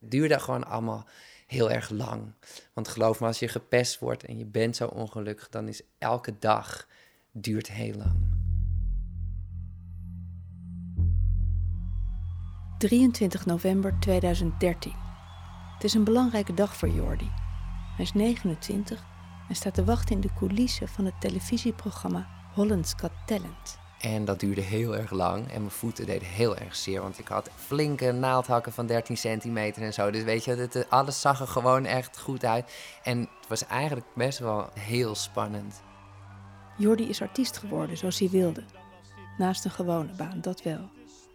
Het 0.00 0.10
duurde 0.10 0.40
gewoon 0.40 0.64
allemaal 0.66 1.06
heel 1.52 1.70
erg 1.70 1.90
lang. 1.90 2.32
Want 2.72 2.88
geloof 2.88 3.20
me, 3.20 3.26
als 3.26 3.38
je 3.38 3.48
gepest 3.48 3.98
wordt 3.98 4.24
en 4.24 4.38
je 4.38 4.44
bent 4.44 4.76
zo 4.76 4.86
ongelukkig, 4.86 5.48
dan 5.48 5.68
is 5.68 5.82
elke 5.98 6.38
dag 6.38 6.86
duurt 7.32 7.70
heel 7.70 7.94
lang. 7.94 8.30
23 12.78 13.46
november 13.46 13.96
2013. 14.00 14.92
Het 15.74 15.84
is 15.84 15.94
een 15.94 16.04
belangrijke 16.04 16.54
dag 16.54 16.76
voor 16.76 16.88
Jordi. 16.88 17.30
Hij 17.96 18.04
is 18.04 18.12
29 18.12 19.04
en 19.48 19.54
staat 19.54 19.74
te 19.74 19.84
wachten 19.84 20.14
in 20.14 20.20
de 20.20 20.34
coulissen 20.34 20.88
van 20.88 21.04
het 21.04 21.20
televisieprogramma 21.20 22.28
Holland's 22.54 22.94
Got 22.96 23.12
Talent. 23.26 23.81
En 24.02 24.24
dat 24.24 24.40
duurde 24.40 24.60
heel 24.60 24.96
erg 24.96 25.10
lang 25.10 25.50
en 25.50 25.60
mijn 25.60 25.70
voeten 25.70 26.06
deden 26.06 26.28
heel 26.28 26.56
erg 26.56 26.76
zeer. 26.76 27.00
Want 27.00 27.18
ik 27.18 27.28
had 27.28 27.50
flinke 27.54 28.12
naaldhakken 28.12 28.72
van 28.72 28.86
13 28.86 29.16
centimeter 29.16 29.82
en 29.82 29.92
zo. 29.92 30.10
Dus 30.10 30.22
weet 30.22 30.44
je, 30.44 30.54
het, 30.54 30.86
alles 30.88 31.20
zag 31.20 31.40
er 31.40 31.46
gewoon 31.46 31.84
echt 31.84 32.18
goed 32.18 32.44
uit. 32.44 32.72
En 33.02 33.20
het 33.20 33.48
was 33.48 33.66
eigenlijk 33.66 34.06
best 34.14 34.38
wel 34.38 34.68
heel 34.74 35.14
spannend. 35.14 35.82
Jordi 36.76 37.08
is 37.08 37.22
artiest 37.22 37.56
geworden 37.58 37.96
zoals 37.96 38.18
hij 38.18 38.28
wilde. 38.28 38.64
Naast 39.38 39.64
een 39.64 39.70
gewone 39.70 40.12
baan, 40.16 40.40
dat 40.40 40.62
wel. 40.62 40.90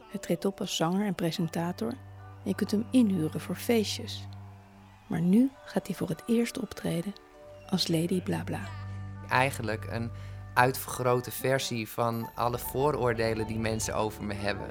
Hij 0.10 0.20
treedt 0.20 0.46
op 0.46 0.60
als 0.60 0.76
zanger 0.76 1.06
en 1.06 1.16
presentator. 1.16 1.90
En 1.90 1.98
je 2.44 2.56
kunt 2.56 2.72
hem 2.72 2.86
inhuren 2.92 3.40
voor 3.40 3.56
feestjes. 3.56 4.28
Maar 5.08 5.22
nu 5.22 5.52
gaat 5.66 5.88
hij 5.88 5.96
voor 5.96 6.10
het 6.10 6.24
eerst 6.26 6.60
optreden 6.60 7.14
als 7.70 7.88
Lady 7.88 8.22
Blabla. 8.22 8.62
Eigenlijk 9.30 9.88
een 9.90 10.12
uitvergrote 10.58 11.32
versie 11.32 11.90
van 11.90 12.30
alle 12.36 12.58
vooroordelen 12.58 13.48
die 13.48 13.60
mensen 13.60 13.96
over 13.96 14.24
me 14.24 14.34
hebben. 14.34 14.68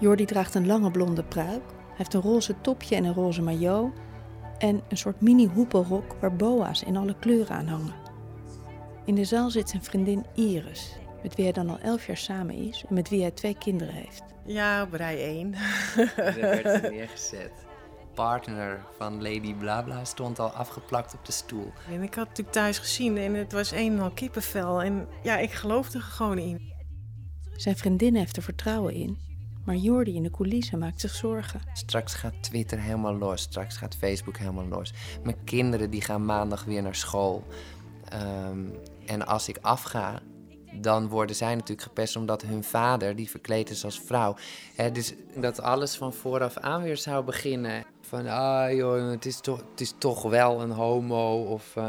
Jordi 0.00 0.24
draagt 0.24 0.54
een 0.54 0.66
lange 0.66 0.90
blonde 0.90 1.24
pruik. 1.24 1.62
Hij 1.70 1.96
heeft 1.96 2.14
een 2.14 2.20
roze 2.20 2.54
topje 2.60 2.96
en 2.96 3.04
een 3.04 3.14
roze 3.14 3.42
maillot. 3.42 3.92
En 4.58 4.82
een 4.88 4.96
soort 4.96 5.20
mini 5.20 5.46
hoepelrok 5.46 6.16
waar 6.20 6.36
boa's 6.36 6.82
in 6.82 6.96
alle 6.96 7.16
kleuren 7.18 7.56
aan 7.56 7.66
hangen. 7.66 7.94
In 9.04 9.14
de 9.14 9.24
zaal 9.24 9.50
zit 9.50 9.68
zijn 9.68 9.82
vriendin 9.82 10.26
Iris, 10.34 10.96
met 11.22 11.34
wie 11.34 11.44
hij 11.44 11.54
dan 11.54 11.68
al 11.68 11.78
elf 11.78 12.06
jaar 12.06 12.16
samen 12.16 12.54
is 12.54 12.84
en 12.88 12.94
met 12.94 13.08
wie 13.08 13.20
hij 13.20 13.30
twee 13.30 13.58
kinderen 13.58 13.94
heeft. 13.94 14.22
Ja, 14.44 14.82
op 14.82 14.92
rij 14.92 15.22
1. 15.24 15.54
Er 16.16 16.34
werd 16.40 16.82
ze 16.82 16.88
neergezet. 16.90 17.67
Partner 18.18 18.84
van 18.96 19.22
Lady 19.22 19.54
Blabla 19.54 20.04
stond 20.04 20.38
al 20.38 20.50
afgeplakt 20.50 21.14
op 21.14 21.24
de 21.24 21.32
stoel. 21.32 21.72
En 21.88 22.02
ik 22.02 22.14
had 22.14 22.28
het 22.28 22.28
natuurlijk 22.28 22.56
thuis 22.56 22.78
gezien 22.78 23.16
en 23.16 23.34
het 23.34 23.52
was 23.52 23.70
een 23.70 23.92
en 23.92 24.00
al 24.00 24.10
kippenvel. 24.10 24.82
En 24.82 25.08
ja, 25.22 25.38
ik 25.38 25.52
geloofde 25.52 25.98
er 25.98 26.04
gewoon 26.04 26.38
in. 26.38 26.72
Zijn 27.56 27.76
vriendin 27.76 28.14
heeft 28.14 28.36
er 28.36 28.42
vertrouwen 28.42 28.94
in, 28.94 29.18
maar 29.64 29.74
Jordi 29.74 30.14
in 30.14 30.22
de 30.22 30.30
coulissen 30.30 30.78
maakt 30.78 31.00
zich 31.00 31.14
zorgen. 31.14 31.60
Straks 31.72 32.14
gaat 32.14 32.42
Twitter 32.42 32.80
helemaal 32.80 33.16
los. 33.16 33.42
Straks 33.42 33.76
gaat 33.76 33.96
Facebook 33.96 34.36
helemaal 34.36 34.66
los. 34.66 34.92
Mijn 35.22 35.44
kinderen 35.44 35.90
die 35.90 36.02
gaan 36.02 36.24
maandag 36.24 36.64
weer 36.64 36.82
naar 36.82 36.94
school. 36.94 37.46
Ehm, 38.08 38.66
en 39.06 39.26
als 39.26 39.48
ik 39.48 39.58
afga, 39.60 40.20
dan 40.72 41.08
worden 41.08 41.36
zij 41.36 41.54
natuurlijk 41.54 41.82
gepest 41.82 42.16
omdat 42.16 42.42
hun 42.42 42.64
vader, 42.64 43.16
die 43.16 43.30
verkleed 43.30 43.70
is 43.70 43.84
als 43.84 44.00
vrouw. 44.00 44.36
Hè, 44.74 44.92
dus 44.92 45.14
dat 45.36 45.60
alles 45.60 45.96
van 45.96 46.12
vooraf 46.12 46.56
aan 46.56 46.82
weer 46.82 46.96
zou 46.96 47.24
beginnen. 47.24 47.84
Van, 48.08 48.26
ah 48.26 48.72
joh, 48.72 49.10
het 49.10 49.26
is 49.26 49.40
toch, 49.40 49.58
het 49.70 49.80
is 49.80 49.94
toch 49.98 50.22
wel 50.22 50.60
een 50.60 50.70
homo 50.70 51.42
of 51.42 51.76
eh, 51.76 51.86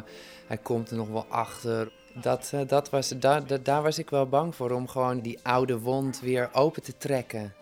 hij 0.48 0.58
komt 0.58 0.90
er 0.90 0.98
nog 0.98 1.10
wel 1.10 1.26
achter. 1.30 1.92
Dat, 2.14 2.50
eh, 2.54 2.68
dat 2.68 2.90
was, 2.90 3.08
daar, 3.08 3.48
daar, 3.48 3.64
daar 3.64 3.82
was 3.82 3.98
ik 3.98 4.10
wel 4.10 4.28
bang 4.28 4.56
voor, 4.56 4.72
om 4.72 4.88
gewoon 4.88 5.20
die 5.20 5.40
oude 5.44 5.80
wond 5.80 6.20
weer 6.20 6.50
open 6.54 6.84
te 6.84 6.98
trekken. 6.98 7.54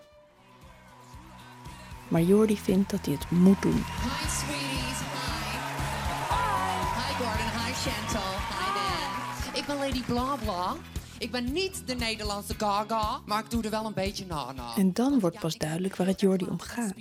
Maar 2.08 2.22
Jordi 2.22 2.58
vindt 2.58 2.90
dat 2.90 3.06
hij 3.06 3.14
het 3.14 3.32
moet 3.32 3.62
doen. 3.62 3.84
Hi 3.84 4.30
sweeties, 4.30 5.00
hi. 5.00 5.58
Hi 6.98 7.14
Gordon, 7.24 7.66
hi 7.66 7.74
Chantal, 7.74 8.34
hi 8.50 8.70
Dan. 8.74 9.60
Ik 9.60 9.66
ben 9.66 9.78
Lady 9.78 10.04
Blabla. 10.04 10.76
Ik 11.20 11.32
ben 11.32 11.52
niet 11.52 11.88
de 11.88 11.96
Nederlandse 11.96 12.54
Gaga, 12.58 13.20
maar 13.26 13.44
ik 13.44 13.50
doe 13.50 13.64
er 13.64 13.70
wel 13.70 13.86
een 13.86 13.94
beetje 13.94 14.26
na 14.26 14.52
na. 14.52 14.76
En 14.76 14.94
dan 14.94 15.20
wordt 15.20 15.40
pas 15.40 15.58
duidelijk 15.58 15.96
waar 15.96 16.08
het 16.08 16.20
Jordi 16.20 16.46
om 16.46 16.60
gaat. 16.60 16.94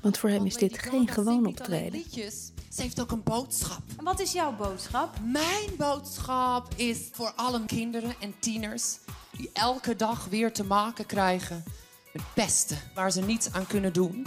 Want 0.00 0.18
voor 0.18 0.30
hem 0.30 0.46
is 0.46 0.54
dit 0.54 0.78
geen 0.78 1.08
gewoon 1.08 1.46
optreden. 1.46 1.92
Liedjes. 1.92 2.50
Ze 2.72 2.82
heeft 2.82 3.00
ook 3.00 3.10
een 3.10 3.22
boodschap. 3.22 3.82
En 3.98 4.04
wat 4.04 4.20
is 4.20 4.32
jouw 4.32 4.56
boodschap? 4.56 5.16
Mijn 5.22 5.70
boodschap 5.76 6.68
is 6.76 6.98
voor 7.12 7.32
alle 7.36 7.64
kinderen 7.64 8.14
en 8.20 8.34
tieners 8.38 8.98
die 9.30 9.50
elke 9.52 9.96
dag 9.96 10.24
weer 10.24 10.52
te 10.52 10.64
maken 10.64 11.06
krijgen 11.06 11.64
met 12.12 12.22
pesten, 12.34 12.78
waar 12.94 13.10
ze 13.10 13.20
niets 13.20 13.52
aan 13.52 13.66
kunnen 13.66 13.92
doen, 13.92 14.26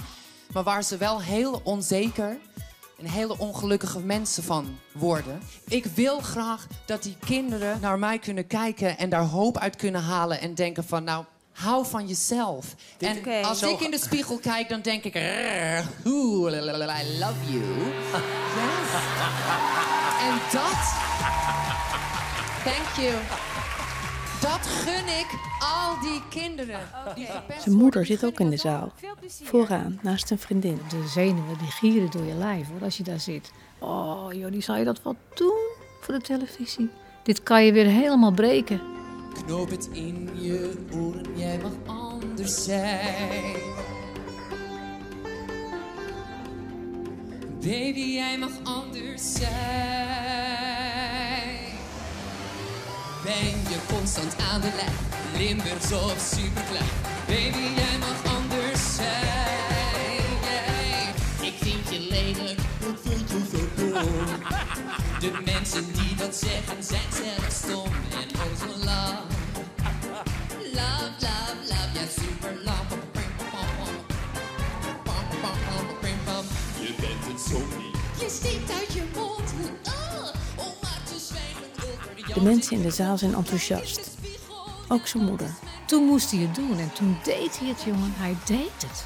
maar 0.54 0.64
waar 0.64 0.84
ze 0.84 0.98
wel 0.98 1.22
heel 1.22 1.62
onzeker 1.64 2.38
en 2.98 3.06
hele 3.06 3.38
ongelukkige 3.38 4.00
mensen 4.00 4.44
van 4.44 4.78
worden. 4.94 5.42
Ik 5.68 5.86
wil 5.86 6.20
graag 6.20 6.68
dat 6.86 7.04
die 7.04 7.18
kinderen 7.26 7.82
naar 7.82 8.00
mij 8.00 8.20
kunnen 8.20 8.48
kijken 8.48 8.98
en 8.98 9.10
daar 9.10 9.26
hoop 9.26 9.58
uit 9.58 9.76
kunnen 9.76 10.02
halen 10.02 10.42
en 10.42 10.56
denken 10.56 10.84
van 10.84 11.04
nou. 11.04 11.26
Hou 11.52 11.86
van 11.86 12.08
jezelf. 12.08 12.76
en 13.00 13.44
als 13.44 13.62
ik 13.64 13.80
in 13.80 13.92
de 13.92 14.00
spiegel 14.00 14.38
kijk, 14.40 14.70
dan 14.70 14.82
denk 14.82 15.04
ik... 15.04 15.14
"Rrr, 15.14 15.84
Oeh, 16.06 16.52
I 16.54 17.20
love 17.20 17.52
you. 17.52 17.64
Yes. 18.58 18.92
En 20.22 20.40
dat... 20.52 20.80
Thank 22.64 22.96
you. 22.96 23.14
Dat 24.42 24.68
gun 24.68 25.08
ik 25.08 25.28
al 25.60 26.00
die 26.00 26.22
kinderen. 26.30 26.80
Die 27.16 27.26
gepest 27.26 27.62
Zijn 27.62 27.76
moeder 27.76 28.06
zit 28.06 28.26
ook 28.26 28.40
in 28.40 28.50
de 28.50 28.58
zaal. 28.58 28.92
Vooraan, 29.44 30.00
naast 30.02 30.32
een 30.32 30.40
vriendin. 30.40 30.82
De 30.90 31.08
zenuwen 31.08 31.58
die 31.58 31.72
gieren 31.72 32.12
door 32.12 32.24
je 32.24 32.34
lijf 32.34 32.68
hoor, 32.68 32.84
als 32.84 32.98
je 32.98 33.04
daar 33.04 33.20
zit. 33.20 33.52
Oh, 33.80 34.28
Jordi, 34.34 34.62
zou 34.62 34.78
je 34.80 34.86
dat 34.86 35.02
wel 35.04 35.16
doen 35.34 35.60
voor 36.02 36.14
de 36.14 36.22
televisie? 36.22 36.90
Dit 37.24 37.44
kan 37.44 37.66
je 37.66 37.72
weer 37.72 37.86
helemaal 37.86 38.32
breken. 38.32 38.82
Knoop 39.34 39.70
het 39.70 39.90
in 39.92 40.30
je 40.34 40.74
oren, 40.94 41.38
jij 41.38 41.60
mag 41.62 41.72
anders 41.86 42.64
zijn. 42.64 43.56
Baby, 47.62 48.00
jij 48.00 48.38
mag 48.38 48.52
anders 48.64 49.34
zijn. 49.34 49.52
Ben 53.24 53.50
je 53.70 53.78
constant 53.94 54.36
aan 54.52 54.62
de 54.62 54.72
lijn, 54.76 54.94
Limburgs 55.38 55.92
of 55.92 56.34
superklein. 56.34 56.90
Baby, 57.28 57.74
jij 57.76 57.98
mag 58.00 58.36
anders 58.36 58.96
zijn. 58.96 59.42
Ik 61.42 61.54
vind 61.58 61.90
je 61.90 62.00
lelijk, 62.10 62.60
ik 62.80 62.98
vind 63.04 63.30
je 63.30 63.42
zo 63.52 63.58
dom. 63.76 65.01
De 65.22 65.42
mensen 65.46 65.94
die 65.94 66.16
dat 66.16 66.36
zeggen 66.36 66.84
zijn 66.84 67.12
zelf 67.12 67.52
stom 67.52 67.86
en 68.12 68.36
oh 68.36 68.60
zo 68.60 68.68
love. 68.68 69.22
Love, 70.74 71.12
love, 71.20 71.56
love, 71.68 71.90
ja 71.94 72.08
super 72.10 72.64
love. 72.64 72.96
Je 76.80 76.94
bent 77.00 77.26
het 77.28 77.42
zo 77.42 77.58
niet. 77.58 78.22
Je 78.22 78.30
stinkt 78.30 78.72
uit 78.72 78.94
je 78.94 79.04
mond. 79.16 79.54
Ah, 79.84 80.28
om 80.56 80.74
maar 80.82 81.02
te 81.06 81.20
zwijgen 81.20 81.66
over 81.76 82.16
de 82.16 82.34
De 82.34 82.42
mensen 82.42 82.76
in 82.76 82.82
de 82.82 82.92
zaal 82.92 83.18
zijn 83.18 83.34
enthousiast. 83.34 84.18
Ook 84.88 85.08
zijn 85.08 85.24
moeder. 85.24 85.54
Toen 85.86 86.04
moest 86.04 86.32
hij 86.32 86.40
het 86.40 86.56
doen 86.56 86.80
en 86.80 86.94
toen 86.94 87.18
deed 87.24 87.60
hij 87.60 87.68
het, 87.68 87.82
jongen. 87.86 88.14
Hij 88.16 88.36
deed 88.46 88.88
het. 88.88 89.06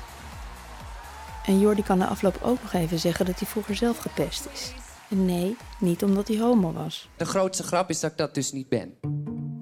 En 1.45 1.59
Jordi 1.59 1.83
kan 1.83 1.97
na 1.97 2.07
afloop 2.07 2.39
ook 2.41 2.61
nog 2.61 2.73
even 2.73 2.99
zeggen 2.99 3.25
dat 3.25 3.39
hij 3.39 3.47
vroeger 3.47 3.75
zelf 3.75 3.97
gepest 3.97 4.47
is. 4.53 4.73
Nee, 5.09 5.55
niet 5.79 6.03
omdat 6.03 6.27
hij 6.27 6.37
homo 6.37 6.73
was. 6.73 7.09
De 7.17 7.25
grootste 7.25 7.63
grap 7.63 7.89
is 7.89 7.99
dat 7.99 8.11
ik 8.11 8.17
dat 8.17 8.33
dus 8.35 8.51
niet 8.51 8.69
ben. 8.69 8.93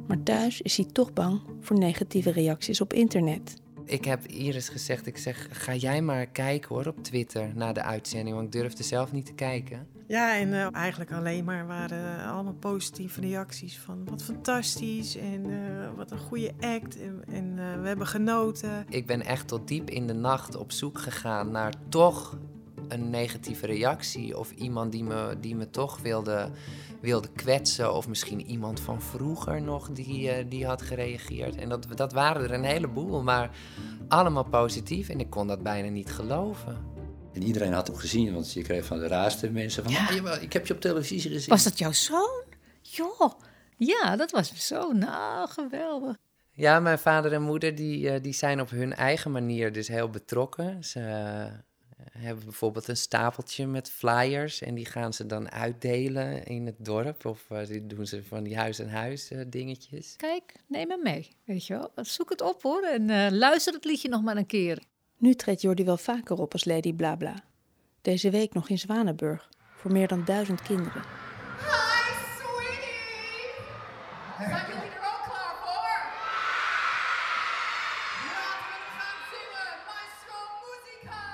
Maar 0.08 0.24
thuis 0.24 0.62
is 0.62 0.78
hij 0.78 0.86
toch 0.86 1.14
bang 1.14 1.42
voor 1.62 1.78
negatieve 1.78 2.32
reacties 2.32 2.82
op 2.82 2.94
internet. 2.94 3.62
Ik 3.86 4.06
heb 4.06 4.26
Iris 4.26 4.70
gezegd, 4.70 5.08
ik 5.08 5.18
zeg, 5.18 5.48
ga 5.52 5.76
jij 5.76 6.02
maar 6.02 6.26
kijken 6.26 6.76
hoor 6.76 6.86
op 6.86 7.04
Twitter 7.04 7.52
na 7.56 7.74
de 7.74 7.82
uitzending, 7.84 8.36
want 8.36 8.56
ik 8.56 8.62
durfde 8.62 8.84
zelf 8.84 9.12
niet 9.12 9.26
te 9.26 9.34
kijken. 9.34 9.88
Ja, 10.08 10.38
en 10.38 10.54
eh, 10.54 10.68
eigenlijk 10.72 11.12
alleen 11.12 11.44
maar 11.44 11.68
waren 11.68 12.20
eh, 12.20 12.32
allemaal 12.32 12.54
positieve 12.54 13.22
reacties 13.22 13.80
van 13.80 14.06
wat 14.06 14.24
fantastisch 14.24 15.16
en 15.16 15.46
eh, 15.46 15.90
wat 15.96 16.12
een 16.12 16.20
goede 16.20 16.52
act 16.60 17.02
en, 17.02 17.24
en 17.28 17.54
eh, 17.58 17.82
we 17.82 17.88
hebben 17.88 18.08
genoten. 18.08 18.86
Ik 18.90 19.06
ben 19.06 19.22
echt 19.22 19.48
tot 19.48 19.68
diep 19.68 19.90
in 19.90 20.08
de 20.08 20.14
nacht 20.14 20.56
op 20.56 20.72
zoek 20.72 21.00
gegaan 21.00 21.52
naar 21.52 21.74
toch 21.90 22.38
een 22.94 23.10
negatieve 23.10 23.66
reactie 23.66 24.38
of 24.38 24.52
iemand 24.52 24.92
die 24.92 25.04
me, 25.04 25.38
die 25.40 25.56
me 25.56 25.70
toch 25.70 26.00
wilde, 26.00 26.50
wilde 27.02 27.30
kwetsen 27.36 27.94
of 27.94 28.08
misschien 28.08 28.42
iemand 28.46 28.80
van 28.80 29.02
vroeger 29.02 29.62
nog 29.62 29.92
die, 29.92 30.30
eh, 30.30 30.46
die 30.50 30.66
had 30.66 30.82
gereageerd. 30.82 31.56
En 31.56 31.70
dat, 31.70 31.88
dat 31.96 32.14
waren 32.14 32.44
er 32.44 32.52
een 32.52 32.64
heleboel, 32.64 33.24
maar 33.24 33.50
allemaal 34.08 34.44
positief 34.46 35.10
en 35.10 35.20
ik 35.20 35.30
kon 35.30 35.48
dat 35.48 35.64
bijna 35.64 35.90
niet 35.90 36.12
geloven. 36.12 36.78
En 37.34 37.44
iedereen 37.44 37.74
had 37.74 37.88
hem 37.88 37.96
gezien, 37.96 38.34
want 38.34 38.54
je 38.54 38.62
kreeg 38.62 38.86
van 38.86 39.00
de 39.00 39.08
raarste 39.08 39.50
mensen 39.50 39.84
van... 39.84 39.92
Ja. 39.92 40.08
"Ah, 40.08 40.16
jawel, 40.16 40.42
ik 40.42 40.54
heb 40.54 40.68
je 40.68 40.74
op 40.74 40.82
televisie 40.82 41.32
gezien. 41.32 41.50
Was 41.50 41.64
dat 41.64 41.78
jouw 41.78 41.92
zoon? 41.92 42.44
Joh, 42.82 43.32
ja, 43.78 44.16
dat 44.16 44.32
was 44.32 44.50
mijn 44.50 44.62
zoon. 44.62 44.98
Nou, 44.98 45.50
geweldig. 45.50 46.16
Ja, 46.52 46.80
mijn 46.80 47.00
vader 47.00 47.34
en 47.34 47.42
moeder 47.42 47.76
die, 47.76 48.10
eh, 48.10 48.22
die 48.22 48.34
zijn 48.34 48.62
op 48.62 48.70
hun 48.70 48.94
eigen 48.94 49.32
manier 49.32 49.72
dus 49.74 49.88
heel 49.88 50.10
betrokken. 50.10 50.84
Ze 50.84 51.00
hebben 52.18 52.44
bijvoorbeeld 52.44 52.88
een 52.88 52.98
stapeltje 52.98 53.68
met 53.68 53.90
flyers 53.90 54.62
en 54.62 54.76
die 54.76 54.86
gaan 54.86 55.14
ze 55.14 55.26
dan 55.26 55.52
uitdelen 55.52 56.44
in 56.46 56.66
het 56.66 56.76
dorp. 56.78 57.26
Of 57.26 57.46
eh, 57.50 57.68
die 57.68 57.88
doen 57.88 58.06
ze 58.06 58.24
van 58.24 58.44
die 58.44 58.58
huis-en-huis 58.58 59.32
eh, 59.32 59.40
dingetjes. 59.48 60.16
Kijk, 60.16 60.56
neem 60.68 60.90
hem 60.90 61.02
mee, 61.04 61.30
weet 61.44 61.66
je 61.66 61.74
wel. 61.74 61.92
Zoek 61.96 62.30
het 62.30 62.42
op 62.42 62.64
hoor 62.64 62.84
en 62.84 63.10
eh, 63.10 63.32
luister 63.32 63.74
het 63.74 63.86
liedje 63.86 64.10
nog 64.10 64.22
maar 64.22 64.38
een 64.38 64.46
keer. 64.46 64.84
Nu 65.18 65.34
treedt 65.34 65.62
Jordi 65.62 65.84
wel 65.84 65.98
vaker 65.98 66.38
op 66.38 66.54
als 66.54 66.66
Lady 66.66 66.94
Blabla. 66.94 67.44
Deze 68.02 68.30
week 68.30 68.54
nog 68.54 68.70
in 68.70 68.80
Zwanenburg, 68.80 69.50
voor 69.76 69.92
meer 69.92 70.08
dan 70.08 70.26
duizend 70.26 70.62
kinderen. 70.62 71.23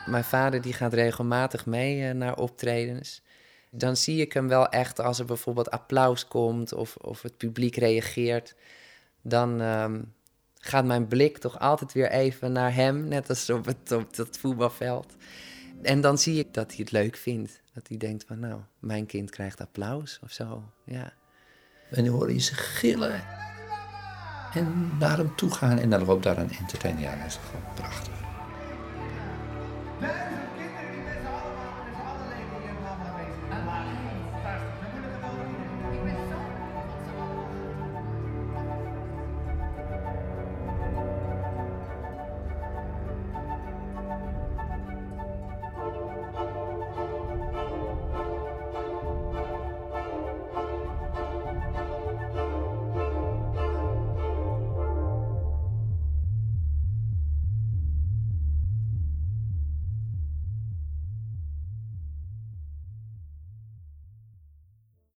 Mijn 0.10 0.24
vader 0.24 0.62
die 0.62 0.74
gaat 0.74 0.94
regelmatig 0.94 1.66
mee 1.66 2.08
eh, 2.08 2.13
naar 2.13 2.38
optredens. 2.38 3.22
Dan 3.72 3.98
zie 3.98 4.22
ik 4.22 4.34
hem 4.34 4.48
wel 4.48 4.70
echt 4.70 5.00
als 5.00 5.20
er 5.20 5.25
bijvoorbeeld 5.25 5.72
applaus 5.72 6.28
komt 6.28 6.74
of, 6.74 6.96
of 6.96 7.22
het 7.22 7.38
publiek 7.38 7.75
reageert. 7.75 8.56
Dan 9.22 9.62
ehm, 9.62 10.01
gaat 10.60 10.86
mijn 10.86 11.08
blik 11.08 11.38
toch 11.38 11.60
altijd 11.60 11.94
weer 11.94 12.12
even 12.12 12.51
naar 12.51 12.74
hem, 12.74 13.08
net 13.08 13.30
als 13.30 13.50
op 13.50 13.66
het, 13.66 13.92
op 13.92 14.16
het 14.16 14.38
voetbalveld. 14.38 15.16
En 15.82 16.01
dan 16.01 16.18
zie 16.18 16.39
ik 16.39 16.54
dat 16.54 16.68
hij 16.68 16.78
het 16.80 16.92
leuk 16.92 17.16
vindt. 17.16 17.62
Dat 17.74 17.88
hij 17.88 17.98
denkt 17.98 18.25
van 18.28 18.39
nou, 18.39 18.60
mijn 18.80 19.06
kind 19.06 19.30
krijgt 19.30 19.62
applaus 19.62 20.20
of 20.24 20.32
zo. 20.32 20.63
Ja. 20.86 21.13
En 21.89 22.06
dan 22.06 22.13
hoor 22.13 22.34
je 22.34 22.39
ze 22.39 22.56
gillen. 22.56 23.24
En 24.54 24.98
naar 25.00 25.18
hem 25.18 25.36
toe 25.36 25.51
gaan 25.51 25.78
en 25.78 25.89
dan 25.89 26.06
loopt 26.06 26.24
daar 26.24 26.38
een 26.38 26.51
entertainer. 26.51 27.01
Ja, 27.01 27.16
dat 27.16 27.25
is 27.25 27.39
gewoon 27.46 27.74
prachtig. 27.74 28.19
Then 30.01 30.38